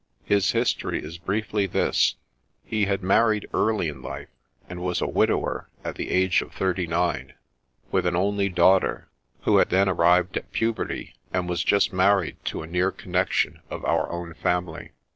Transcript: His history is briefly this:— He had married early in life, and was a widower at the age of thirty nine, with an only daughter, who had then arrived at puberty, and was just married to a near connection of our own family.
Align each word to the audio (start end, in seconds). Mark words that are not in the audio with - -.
His 0.23 0.49
history 0.53 1.03
is 1.03 1.19
briefly 1.19 1.67
this:— 1.67 2.15
He 2.65 2.85
had 2.85 3.03
married 3.03 3.47
early 3.53 3.87
in 3.87 4.01
life, 4.01 4.29
and 4.67 4.81
was 4.81 4.99
a 4.99 5.05
widower 5.05 5.69
at 5.83 5.93
the 5.93 6.09
age 6.09 6.41
of 6.41 6.51
thirty 6.53 6.87
nine, 6.87 7.33
with 7.91 8.07
an 8.07 8.15
only 8.15 8.49
daughter, 8.49 9.09
who 9.43 9.57
had 9.57 9.69
then 9.69 9.87
arrived 9.87 10.37
at 10.37 10.51
puberty, 10.51 11.13
and 11.31 11.47
was 11.47 11.63
just 11.63 11.93
married 11.93 12.37
to 12.45 12.63
a 12.63 12.67
near 12.67 12.91
connection 12.91 13.59
of 13.69 13.85
our 13.85 14.11
own 14.11 14.33
family. 14.33 14.89